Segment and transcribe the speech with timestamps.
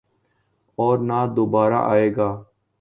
[0.77, 2.29] اور نہ دوبارہ آئے گا۔